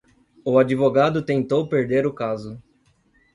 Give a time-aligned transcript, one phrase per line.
[0.43, 2.59] O advogado tentou perder o caso.